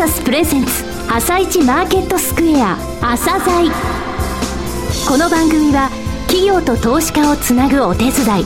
[0.00, 3.70] サスプレゼンツ朝一マーケットスクエア朝鮮
[5.06, 5.90] この番組は
[6.26, 8.44] 企業と投資家をつなぐお手伝い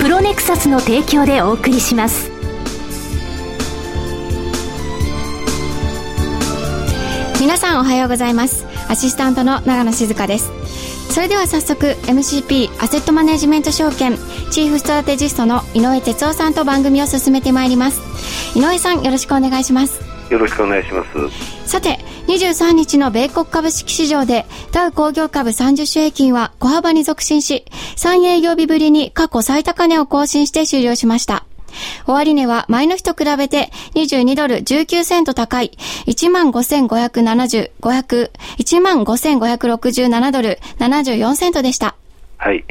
[0.00, 2.28] プロネクサスの提供でお送りします。
[7.40, 8.66] 皆さんおはようございます。
[8.88, 10.50] アシスタントの長野静香です。
[11.08, 14.18] それでは早速 MCP アセットマネジメント証券
[14.50, 18.00] チーフストラテジストの井上哲夫さんと番組を進めてまいります。
[18.58, 20.13] 井上さんよろしくお願いします。
[20.34, 27.64] よろしくお願いしますさて23日の米国株式市場でダウ工業株30種平均は小幅に続伸し
[27.96, 31.44] 3営業日ぶりに過去最高値を更新して終了しました
[32.06, 35.72] 終値は前の日と比べて22ドル19セント高い
[36.06, 41.96] 15,570、500、15,567ドル74セントでした。
[42.38, 42.64] はい。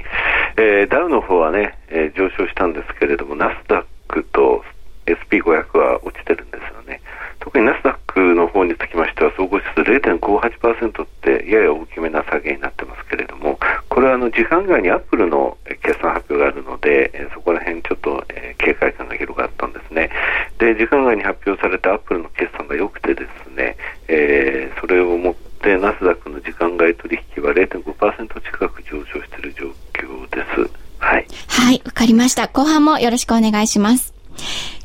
[0.55, 4.63] えー、ダウの方はね、えー、上昇したんですけれども、ナスダックと
[5.05, 7.01] SP500 は落ちてるんですよね。
[7.43, 18.25] 特にナスダックの方につきましては、総合指数0.58%ってやや大きめな下げになってますけれども、これはあの時間外にアップルの決算発表があるので、そこら辺ちょっと、
[18.57, 20.09] 警戒感が広がったんですね。
[20.57, 23.75] で、時間外に発表されたアップルの決算が良くてですね、
[24.07, 30.69] えー、それをもってナスダックの時間外取引は0.5%近く上昇している状況です。
[30.99, 31.27] はい。
[31.49, 32.47] はい、わかりました。
[32.47, 34.13] 後半もよろしくお願いします。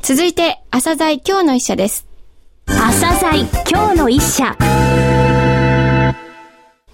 [0.01, 2.08] 続いて、朝鮮今日の一社です。
[4.09, 4.57] 一社。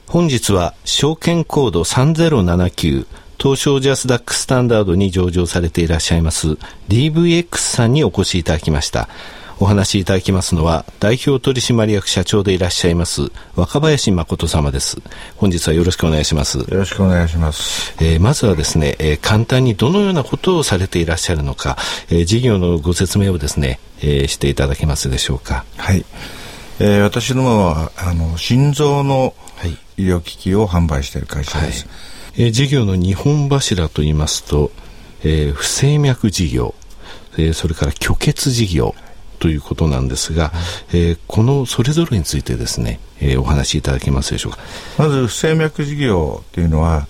[0.08, 3.08] 本日は証券コード3079
[3.38, 6.58] 東証ジャスダックスタンダードに上場されていらっしゃいます
[6.90, 9.10] DVX さんにお越しいただきました。
[9.60, 14.98] お話しいただきますのは代表取締役社長でいらっしゃいます若林誠様です。
[15.38, 16.58] 本日はよろしくお願いします。
[16.58, 17.96] よろしくお願いします。
[18.04, 21.78] えー、まずはですね、えー、簡単にどのようなことをされていらっしゃるのか、
[22.10, 25.64] えー、事業のご説明をですね、えー、していただけますでしょうか。
[25.78, 26.06] はい。
[26.80, 29.34] えー、私どもはあの心臓の
[29.98, 31.86] 医療機器を販売している会社です。
[31.86, 31.92] は
[32.38, 34.72] い、えー、事業の2本柱といいますと、
[35.24, 36.76] えー、不整脈事業、
[37.38, 38.94] えー、それから虚血事業、
[39.40, 40.52] ということなんですが、
[40.90, 44.60] えー、このそれぞれについてですね、えー、お話しいただけますでしょうか？
[44.98, 47.08] まず不整脈事業というのは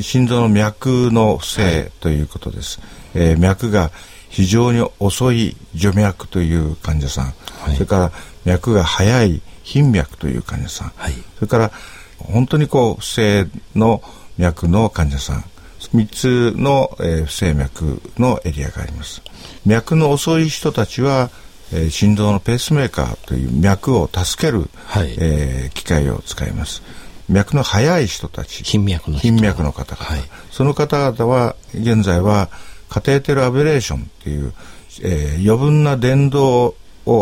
[0.00, 2.80] 心臓の脈の不正ということです、
[3.14, 3.90] はい、えー、脈が
[4.28, 7.24] 非常に遅い除脈という患者さん、
[7.60, 8.12] はい、それから
[8.44, 11.70] 脈が速い頻脈という患者さん、はい、それから
[12.18, 14.02] 本当にこう不正の
[14.38, 15.44] 脈の患者さん。
[15.78, 19.22] 3つの、えー、不整脈のエリアがあります。
[19.64, 21.30] 脈の遅い人たちは
[21.72, 26.82] えー、心臓のペースメーカーという脈を助ける、はい、えー、機械を使います。
[27.28, 28.64] 脈の速い人たち。
[28.64, 32.48] 頻脈の頻脈の方々、はい、その方々は現在は
[32.88, 34.54] カテーテルアベレーションっていう、
[35.02, 36.74] えー、余分な電動を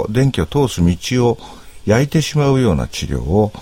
[0.08, 1.38] 電気を通す道を
[1.86, 3.52] 焼いてしまうような治療を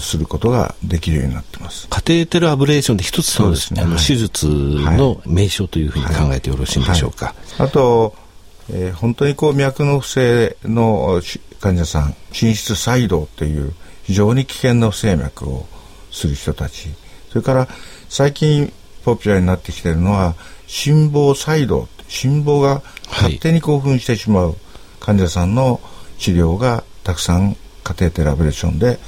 [0.00, 1.88] することができるようになってます。
[1.88, 7.34] カテーテルアブレーションで一つのですね、あの手術の名称というふうに考えてよろしいんでしょうか。
[7.58, 8.14] はい、あと
[8.70, 11.20] えー、本当にこう脈の不正の
[11.60, 13.72] 患者さん心室細動という
[14.04, 15.66] 非常に危険な不整脈を
[16.10, 16.88] する人たち。
[17.30, 17.68] それから
[18.08, 18.72] 最近
[19.04, 20.34] ポピュラーになってきているのは
[20.66, 24.56] 心房細動心房が勝手に興奮してしまう
[25.06, 25.80] 患者さんの
[26.18, 28.98] 治療がたくさんカテーテルアブレーションで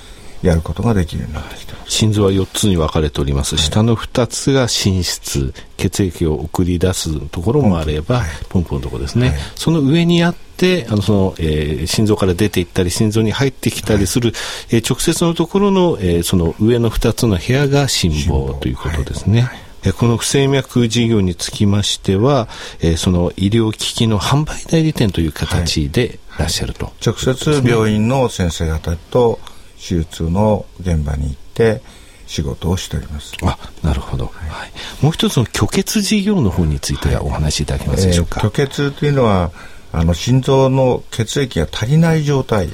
[0.42, 1.90] やることができるようになってきてます。
[1.90, 8.76] 心臓は4つに分かれております、はい、下の2つが心室血液を送り出すところもあればポンプ。
[8.76, 19.50] のところですね、はい、その上にあってあのその、えー、心臓から出ていったり心臓に入ってきたりする、はい、えー、直接のところの、えー、その上の2つの部屋が心房ということですね。
[19.96, 22.48] この不整脈事業につきましては、
[22.80, 26.18] えー、その医療機器の販売代理店という形でい。
[26.38, 29.40] らっしゃると、はい、直接病院の先生方と
[29.76, 31.82] 手術の現場に行って
[32.26, 33.34] 仕事をしております。
[33.42, 39.50] あなるほど、はい、もう一つの虚血事業の方についてはお話しいただけますでしょうか、はいえー、虚血というのは
[39.92, 42.68] あの心臓の血液が足りない状態。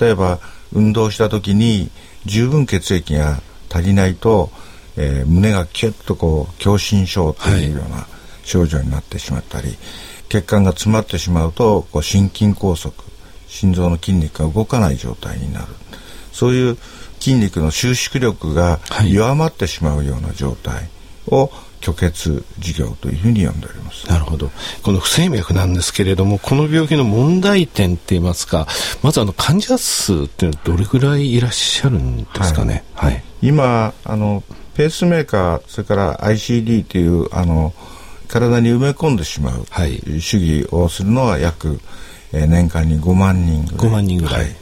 [0.00, 0.38] 例えば
[0.72, 1.90] 運動した時に
[2.26, 3.40] 十分血液が
[3.70, 4.50] 足りないと、
[4.98, 8.06] えー、胸がキュッとこう狭心症というような
[8.42, 9.78] 症状になってしまったり、はい、
[10.28, 12.92] 血管が詰まってしまうとこう心筋梗塞
[13.46, 15.66] 心臓の筋肉が動かない状態になる
[16.32, 16.76] そういう
[17.20, 20.88] 筋肉の収縮力が弱まってしまうような状態
[21.28, 24.08] を虚血事業というふうに呼んでおります。
[24.08, 24.50] なるほど。
[24.82, 28.66] この不整脈なんですけれども、この病気の問題点って言いますか、
[29.02, 32.84] まずあの患者数っていうのはどれぐらいいらっしゃるんですかね？
[32.94, 33.12] はい。
[33.14, 34.42] はい、今あの
[34.78, 37.74] ペースメーカーそれから ICD というあの
[38.28, 41.80] 体に埋め込んでしまう、はい、主義をするのは約
[42.32, 43.78] えー、年間に5万人ぐらい。
[43.78, 44.54] 5万人ぐらい、はい、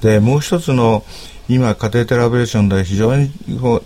[0.00, 1.04] でもう一つの
[1.48, 3.30] 今家庭テラブレーションで非常に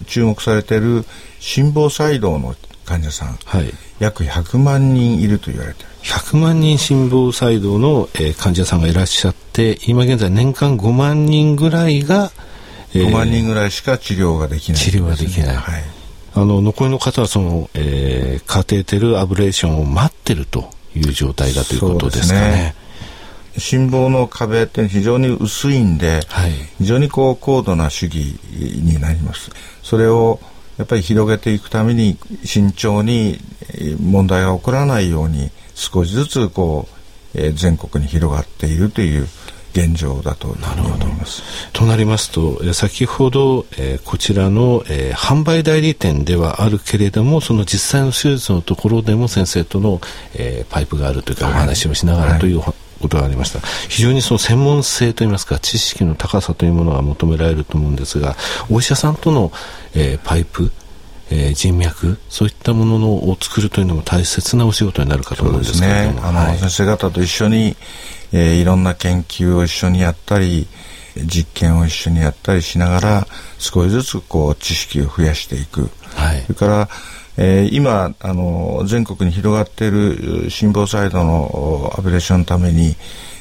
[0.06, 1.04] 注目されている
[1.38, 2.54] 心房細動の
[2.84, 5.88] 患者さん、はい、約100万人いると言われている。
[6.02, 12.51] 100万人心房細動の、えー、患者さんがいらっしゃって今現在年間5万人ぐらいが、えー、
[12.92, 15.82] 5万人ぐらいしか治療ができない、ね、治療ができない、はい、
[16.34, 22.74] あの残りの方はその、えー、カテーテルアブレーションを待ってるという状態だということですかね。
[23.58, 29.50] 心房の壁って非常に薄いんで、はい、非常にこう高度な主義になります。
[29.82, 30.40] それを
[30.78, 33.38] やっぱり広げていくために慎重に
[34.00, 36.88] 問題が起こらないように少しずつこ
[37.34, 39.28] う、えー、全国に広がっているという
[39.72, 41.42] 現状だと思います。
[41.72, 50.00] となりますと、先ほど、えー、こちらの、えー、販売代理店ではあるけれども、その実際の手術のところでも先生との、
[50.34, 53.58] えー、パイプがあるというか、お話をしながらという、はいことがありました。
[53.88, 58.36] 非常にその専門性といいますか知識の高さというものが求められると思うんですが
[58.70, 59.50] お医者さんとの、
[59.94, 60.70] えー、パイプ
[61.30, 67.74] えー、人脈そういったもののを作るというのも大切なお仕事になるかと思うんですけれども、ね、あの、はい、先生方と一緒に、
[68.32, 70.66] えー、いろんな研究を一緒にやったり
[71.16, 73.26] 実験を一緒にやったりしながら
[73.58, 76.88] 少しずつこう知識を増やしていく、はい、それから
[77.36, 82.94] えー、今あの全国に広がっている心房細動のアブレーションのために、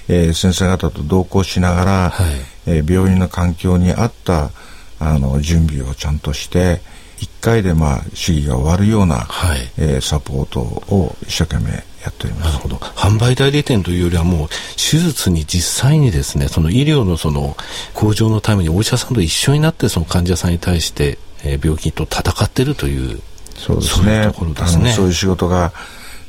[0.07, 2.35] えー、先生方と同行しながら、はい、
[2.67, 4.51] えー、病院の環境に合った
[4.99, 6.79] あの準備をちゃんとして
[7.21, 12.47] 1回でまあ主義が終わるような、はい、えー、サポートを一生懸命やっております。
[12.47, 12.75] なるほど。
[12.77, 17.55] 販売代理店というよりはもう手術に実際にですねその医療のその
[17.93, 23.21] 向上のためにお医者さんと一緒になってその患者さんに対して、えー、病気と戦っているという
[23.55, 24.05] そうですね。
[24.05, 24.91] そういうところですね。
[24.93, 25.73] そういう仕事が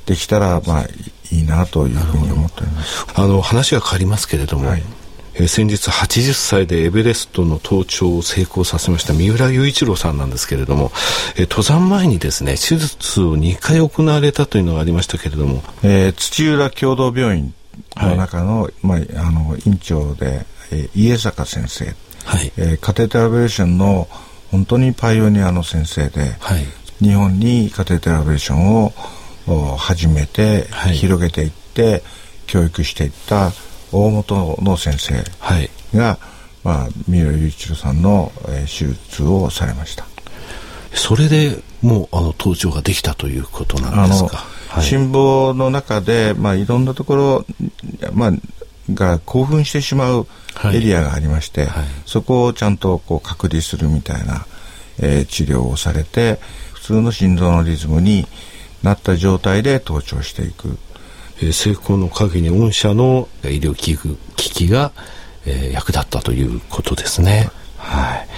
[0.04, 0.84] できたらまあ
[1.30, 3.06] いいなというふうに思っております。
[3.14, 4.82] あの話が変わりますけれども、はい
[5.34, 10.92] え先日80歳でエベレストの登頂を成功させました三浦雄一郎さんなんですけれども、
[11.36, 17.54] え登山前にですね手術を2回行われたというのがありましたけれども、えー、土浦共同病院
[17.96, 21.86] の中のはい、まあ、あの院長で、えー、家坂先生、
[22.24, 22.52] はい。
[22.56, 24.08] えー、カテーテラベレーションの
[24.50, 26.64] 本当にパイオニアの先生で、はい、
[27.02, 28.92] 日本にカテーテラベレーションを
[29.76, 32.02] 始めて、はい、広げていって
[32.46, 33.50] 教育していった
[33.92, 35.70] 大本の先生が、はい、
[36.64, 40.06] まあ、三浦雄一郎さんの、えー、手術をされました。
[40.94, 47.46] それでもうあの登頂ができたということなんですか、はい、心房の中で、まあ、いろんなところ、
[48.12, 48.32] まあ、
[48.92, 50.26] が興奮してしまう
[50.72, 54.46] エリアがありまして、はい、そこをちゃんとこう隔離するみたいな、
[55.00, 56.38] えー、治療をされて
[56.74, 58.26] 普通の心臓のリズムに
[58.82, 60.78] なった状態で登頂していく。
[61.40, 64.92] え、成功の陰に御社の医療器具機器が、
[65.46, 67.50] え、役立ったということですね。
[67.82, 68.28] はい、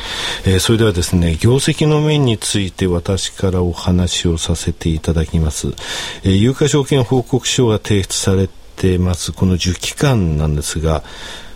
[0.47, 5.69] えー、それではですね業績の面について私からお話をさせていただきます、
[6.25, 11.05] えー、有価証券報告書が提出されてますこの受期間なんですが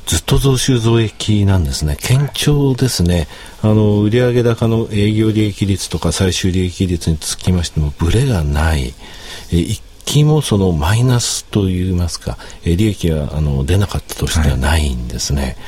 [0.09, 1.97] ずっと増収増益なんですね。
[1.97, 3.29] 堅調ですね。
[3.61, 8.95] あの、売上高の営業利益率とか最終利益率につきましても、ブレがない。
[9.53, 15.59] え一期もそのマイナスといいますか、え利益があの出なかったとしてはないんですね。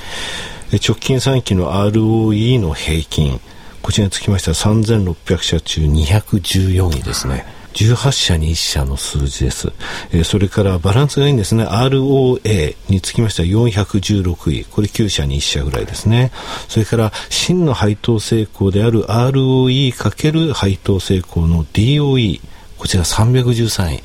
[0.70, 3.38] はい、直近3期の ROE の平均、
[3.82, 7.44] こちらにつきましては3600社中214位ですね。
[7.74, 9.72] 18社に1社の数字です。
[10.10, 11.66] えー、それからバランスがいいんですね。
[11.66, 14.64] ROA につきましては416位。
[14.64, 16.32] これ9社に1社ぐらいですね。
[16.66, 22.40] それから真の配当成功である ROE× 配当成功の DOE。
[22.78, 24.02] こちら313位。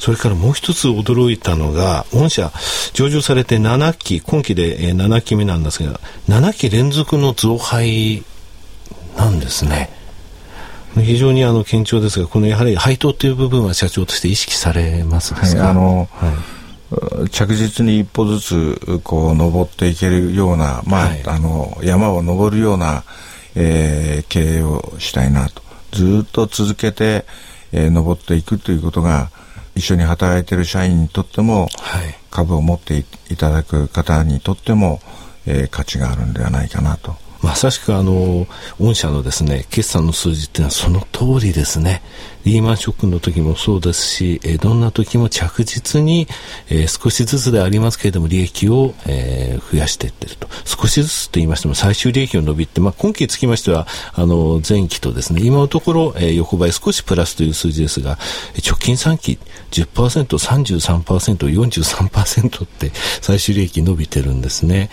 [0.00, 2.50] それからもう一つ驚いたのが、御社
[2.94, 8.24] 上場されて7期、今期で7期目なんですが、7期連続の増配
[9.16, 9.90] なんですね。
[10.96, 16.32] 非常にあの堅調ですが、このやはり配当という部分は社長として意識されますはい、あの、は
[17.26, 23.04] い、着実に一歩ずつこう登っていけるような、まあ、はい、あの山を登るような、
[23.54, 25.62] えー、経営をしたいなと。
[25.92, 27.26] ずっと続けて、
[27.72, 29.30] えー、登っていくということが、
[29.80, 35.00] 一緒に働いている社員にとっても、はい、株を持っていただく方にとっても、
[35.46, 38.46] えー、価値があるんではないかなとまさしくあの、
[38.78, 42.02] 御社のですね、決算の数字っていうのはその通りですね。
[42.44, 46.26] リーマンショックの時もそうですし、え、どんな時も着実に、
[46.70, 50.48] えー、少しずつでありますけれども、利益を、えー、増やしていってると。
[50.64, 58.18] 少しずつと言いましても、最終利益の伸びて、まあ、今期につきましては、あの、前期とですね、今のところ、えー、横ばい少しプラスという数字ですが、
[58.66, 59.38] 直近3期
[59.70, 64.88] 10%、33%、43%って最終利益伸びてるんですね。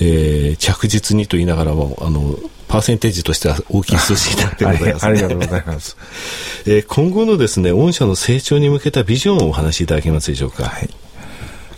[0.00, 2.36] えー、着実にと言いながらも、あの、
[2.68, 5.96] パーセンテージとしては大きい数字になってございます、ね、ありがとうございます。
[6.66, 10.64] えー、今後のですね、御社の成長に向けたビジョンをお話しいただけますでしょうか？
[10.64, 10.90] はい、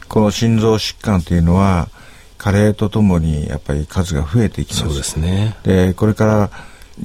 [0.08, 1.88] この心臓疾患というのは、
[2.38, 4.84] 加齢とともにやっぱり数が増えていきます。
[4.86, 5.56] そうですね。
[5.62, 6.50] で、これから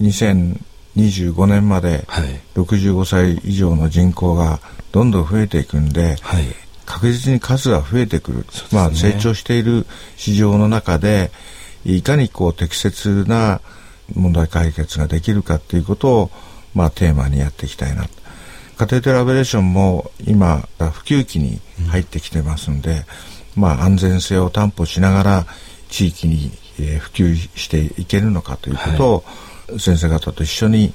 [0.01, 2.07] 2025年まで
[2.55, 4.59] 65歳以上の人口が
[4.93, 6.45] どんどん増えていくんで、はい、
[6.85, 9.85] 確実に数が増えてくる、ね、まあ、成長している
[10.15, 11.31] 市場の中で
[11.85, 13.61] いかにこう適切な
[14.13, 16.31] 問題解決ができるかということを、
[16.73, 18.07] まあ、テーマにやっていきたいな。
[18.77, 23.05] 家庭テラベレーションも今普及期に入ってきてますんで、
[23.55, 25.45] うん、まあ、安全性を担保しながら
[25.89, 29.23] 地域に、えー、普及していけるのかということを、
[29.69, 30.93] はい、先生方と一緒に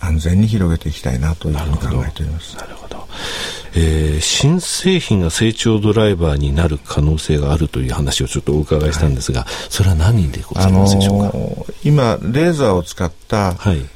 [0.00, 2.56] 安全に広げていきたいなというふうに考えております。
[2.56, 3.06] なるほど。
[3.78, 13.54] えー、新製品が成長ドライバーになる可能性があるという話をちょっとお伺いしたんですが、はい、それは何でございますでしょうか、あのー、今、レーザーを使った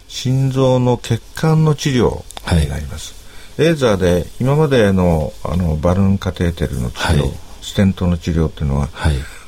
[0.09, 3.15] 心臓の血管の治療になります。
[3.57, 8.91] はい、レーザーで今までのあのバルーンカテーテルの治療、はい、ステントの治療っていうのは、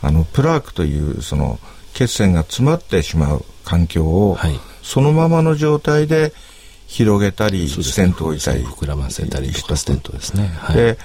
[0.00, 1.58] あのプラークというその
[1.92, 4.38] 血栓が詰まってしまう環境を、
[4.82, 6.32] そのままの状態で
[6.86, 8.60] 広げたり、ステントを置いたり。
[8.60, 10.52] 膨らませたりとか、ステントですね。
[10.58, 10.98] はい、で、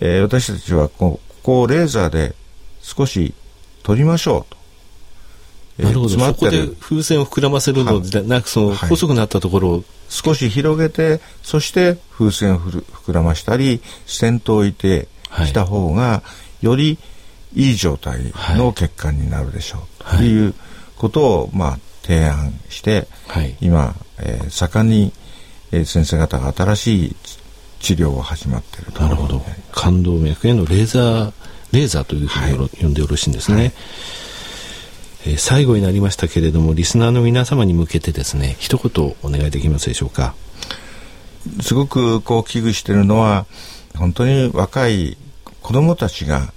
[0.00, 2.34] えー、私たちはここをレーザーで
[2.80, 3.34] 少し
[3.82, 4.62] 取りましょうと。
[5.82, 15.08] なるほど、そこで風船を膨らませるのでなく、その細くなったところを、少し広げて、そして風船を膨らましたり、ステントを置いて
[15.46, 16.22] した方が、
[16.60, 16.98] より
[17.54, 20.54] いい状態の血管になるでしょう、という
[20.96, 25.12] ことを、まあ、提案して、はい、今、えー、盛んに
[25.72, 27.16] え先生方が新しい
[27.80, 29.42] 治療を始まっているなるほど。
[29.72, 31.32] 冠動脈へのレーザー
[31.72, 33.72] レーザーというふうに、はい、呼んでよろしいんですね、はい、
[35.26, 40.34] えー、最後になりましたけれどもリスナーの皆様に向けてですね一言お願いできますでしょうか？
[41.62, 43.46] すごくこう危惧しているのは
[43.96, 45.16] 本当に若い
[45.62, 46.52] 子どもたちが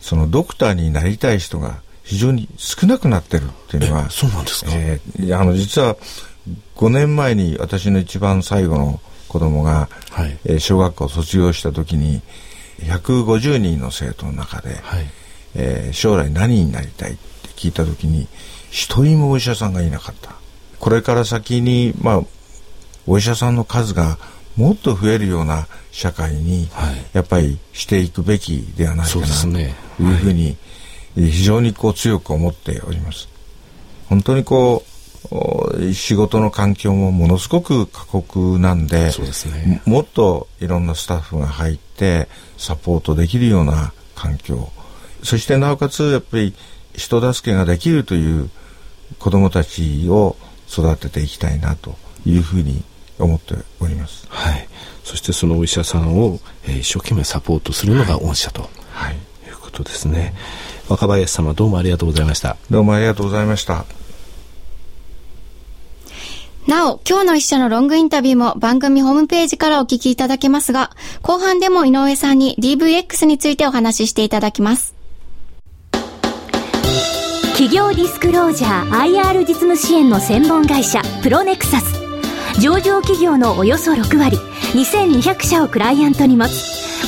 [0.00, 5.94] そのドクターになりたい人が非常に少なくなってるっていうのはそうなんですか、えー、あの実は
[6.76, 8.98] 5年前に私の一番最後の
[9.28, 12.22] 子供が、はい、えー、小学校を卒業した時に
[12.78, 15.06] 150人の生徒の中で、はい、
[15.54, 18.26] えー、将来何になりたいって聞いた時に
[18.70, 20.32] 一人もお医者さんがいなかった。
[20.80, 22.22] これから先に、まあ、
[23.06, 24.16] お医者さんの数が
[24.56, 30.56] もっと増えるような社会に、はい、やっぱりしていくべきではないかなというふうに、
[31.26, 33.28] 非常にこう強く思っております。
[34.08, 34.84] 本当にこ
[35.30, 39.10] う仕事の環境もものすごく過酷なんで、
[39.54, 44.70] ね、もっといろんなスタッフが入ってサポートできるような環境
[45.22, 46.54] そしてなおかつやっぱり
[46.94, 48.50] 人助けができるという
[49.18, 50.36] 子どもたちを
[50.70, 52.82] 育てていきたいなというふうに
[53.18, 54.26] 思っております。
[54.28, 54.68] はい。
[55.04, 59.20] そしてそのお医者さんを、えー、一生懸命サポートするのが御社と、はい、いう
[59.70, 60.34] ことですね。
[60.88, 62.56] 若林様どうもありがとうございました。
[62.70, 63.84] どうもありがとうございました。
[66.66, 70.90] なお、今日の一社のロングインタビューも番組ホームページからお聞きいただけますが、
[71.22, 74.94] 後半でも井上さんに DVX についてお話ししていただきます。
[77.52, 81.98] 企業ディスクロージャー IR 実務支援の専門会社プロネクサス
[82.60, 84.36] 上場企業のおよそ6割
[84.74, 86.77] 2200社をクライアントに持つ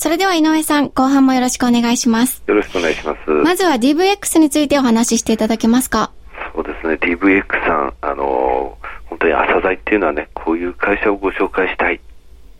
[0.00, 2.44] それでは井上さん、後半もよろしくお願いします。
[2.46, 3.30] よろしくお願いします。
[3.32, 6.12] まずは DVX についてお話ししていただけますか？
[6.54, 12.00] そうですね、DVX さん、あの本当に朝材っていうのはね、こういう会社をご紹介したいっ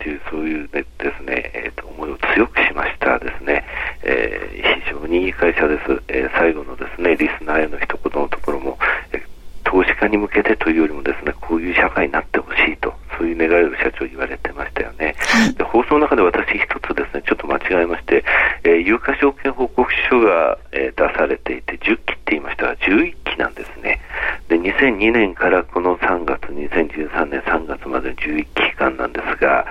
[0.00, 3.64] ていう、そういう、ね、ですね、えーと、思いを強くしましたですね、
[4.02, 8.76] えー、非常にいい会社です、えー、最後のですね、リスナーへの一言のところも、
[9.12, 9.22] えー、
[9.62, 15.14] 投資家に向けてというよりもですね、こういう社会になってほしいと、そういう願いを社長言われてましたよね。
[15.56, 18.24] で放送の中で私一つですね、ちょっと間違えまして、
[18.62, 24.00] えー、有価証券報告書が、えー、出されていて、10期って言いましたが、11期なんですね。
[24.48, 29.66] で、2002年からこの3月、2013年3月までの11期間なんですが、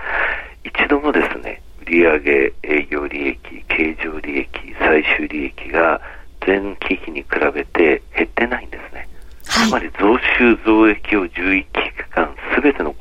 [0.63, 3.39] 一度もですね、売上、営業利益、
[3.69, 4.49] 経常利益、
[4.79, 6.01] 最終利益が
[6.45, 9.07] 前期比に比べて減ってないんですね。
[9.43, 11.65] つまり増収増益を11期
[12.11, 12.93] 間すべての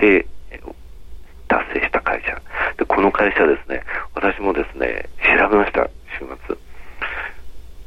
[0.00, 0.26] 項目について
[1.48, 2.40] 達成した会社。
[2.78, 3.82] で、この会社ですね、
[4.14, 5.88] 私もですね、調べました、
[6.18, 6.56] 週末。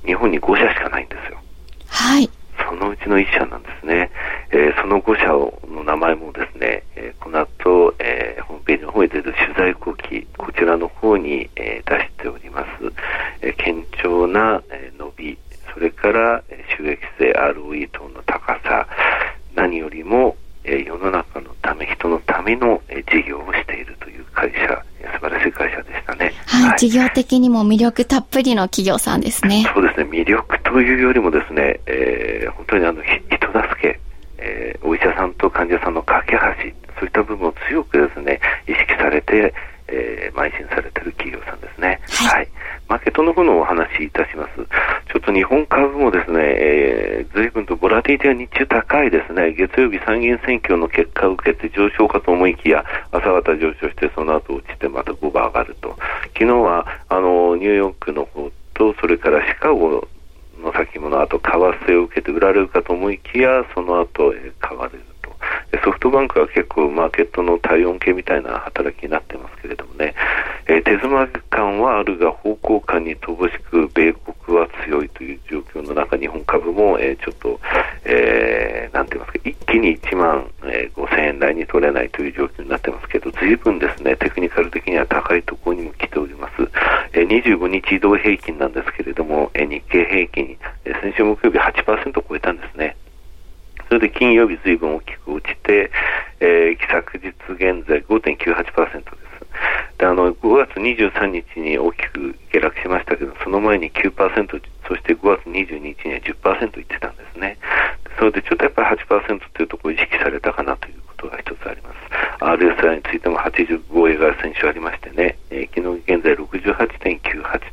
[0.05, 1.39] 日本に5社しかないんですよ。
[1.88, 2.29] はい。
[2.58, 4.12] そのうちの1社なんですね。
[4.51, 5.27] えー、その5社
[5.74, 12.67] の名前もですね、えー、この後、えー、ホームページの方に出る取材後期、こちらの方に、えー、出しております。
[13.41, 15.38] えー、堅調な、えー、伸び、
[15.74, 18.88] それから、えー、収益性 ROE 等の高さ、
[19.55, 21.33] 何よりも、えー、世の中の
[21.74, 26.34] ため、人のための、えー、事業をしているという会社、素晴らしい会社でしたね。
[26.46, 29.65] はい、はい、事業的にも魅力たっぷりの企業さんですね。
[29.74, 34.00] そうですね、魅力というよりもですね、えー、本当にあの、人助け、
[34.38, 36.39] えー、お医者さんと患者さんの架け橋、
[37.00, 39.53] そういった部分を強くですね、意識されて、
[39.88, 42.00] えー、邁進されている企業さんですね。
[42.10, 42.48] はい、はい。
[42.88, 44.56] マーケットの方のお話しいたします。
[45.12, 46.39] ちょっと日本株もですね、
[47.93, 49.53] ラティティは日中高いですね。
[49.53, 55.95] 月曜日参議院選挙の結果を受けて上昇かと思いきや、朝方上昇してその後落ちてまた5番上がると。
[56.33, 60.07] 昨日は、あの、ニューヨークの方と、それからシカゴ
[60.59, 61.45] の先物、あと為
[61.85, 65.12] 替を受けて売られるかと思いきや、その後、えー、買われる。
[65.83, 70.13] ソフトバンクは結構マーケットの体温計みたいな働きになってますけれどもね、
[70.67, 77.60] えー、手詰まり感はあるが方向感に乏しく米国は強いという状況の中、日本株も、えー、ちょっと、
[78.05, 86.53] えー、なんて言いますか、一気に1万、えー、5000円台に取れないという状況になってますけど、随分ですね、テクニカル的には高いところにも来ております。
[87.13, 92.92] えー、25日移動平均なんですけれども、えー、日経平均、えー、先週木曜日8%を超えたんですね。
[93.93, 95.91] それで金曜日随分大きく落ちて、
[96.39, 99.12] えー、昨日現在5.98%で
[99.93, 100.00] す。
[100.00, 107.59] で、あの、5月23日に大きく下落しましたけど、その前に9%、そして5月22日には10%いってたんですね。
[108.17, 111.95] それでちょっとやっぱり8%というところを意識されたかなということが一つあります。
[112.39, 117.72] RSI についても85円が先週ありましてね、えー、昨日現在68.98という状況です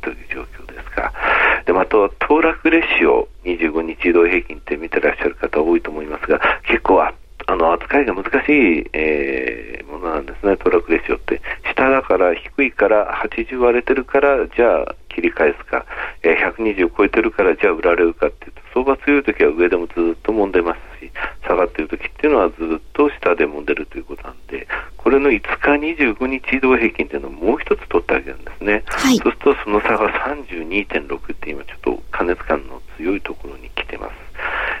[1.71, 7.13] で、また、騰落レシオ25日移動平均って見てらっしゃる方多いと思いますが、結構あ
[7.47, 11.41] あの扱いが難しい、えー、ものなんですね、トラックレシオって。
[11.71, 15.85] 下だから低いから80割れてるからじゃあ切り返すか、
[16.23, 21.11] えー、120超えてるからじゃあ売られるかって相場強い時は上でもずっと揉んでますし
[21.45, 30.09] 下がってる時っていうのはずっと下で揉んでるということなんでこれの5日25日移動平均っていうのをもう一つ取ってあげるんですね、はい、そうするとその差が
[30.47, 34.31] 32.6って今ちょっと加熱感の強いところに来てます。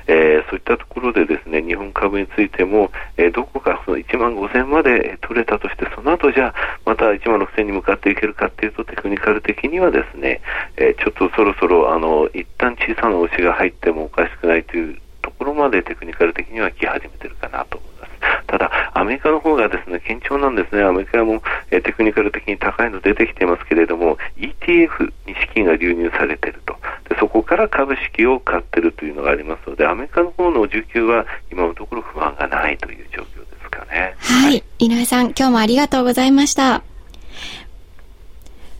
[0.07, 6.53] えー、そういったところでですね日本株についても、えー、どこかその1万5000まで取れたとしてその後じゃあ
[6.85, 10.41] また1万6000に向かっていけるかっていうとテクニカル的にはですね、
[10.77, 18.47] えー、ちょっとそろそろあの一旦小さな押しが入ってもおかしくないというところまでテクニカル的には来始めてるかなと思います。
[18.47, 20.83] ただ、アメリカの方がですね、堅調なんですね。
[20.83, 26.75] アメリカも、えー、テクニカル的に高いの出てきてますけれども、ETF に資金が流入されていると。
[27.09, 34.15] でそこから株式を買ってるというのがありますので、アメリカの方の需給は今のところ不安がないという状況ですかね。
[34.19, 34.51] はい。
[34.51, 36.83] はい、井上さん、今日もありがとうございました。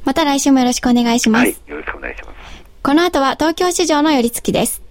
[0.03, 1.45] また来週もよろしくお願いします。
[1.45, 2.31] はい、よろしくお願いします。
[2.83, 4.90] この後は東京市場の寄り付きです。